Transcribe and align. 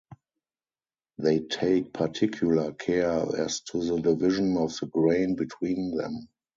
They 1.19 1.41
take 1.41 1.93
particular 1.93 2.73
care 2.73 3.23
as 3.37 3.61
to 3.65 3.83
the 3.85 3.99
division 4.01 4.57
of 4.57 4.75
the 4.79 4.87
grain 4.87 5.35
between 5.35 5.95
them. 5.95 6.27